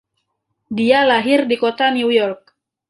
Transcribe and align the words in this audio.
Dia 0.77 0.99
lahir 1.11 1.39
di 1.49 1.55
Kota 1.63 1.87
New 1.97 2.09
York. 2.19 2.43